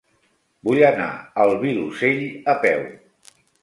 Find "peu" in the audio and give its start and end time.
2.69-2.87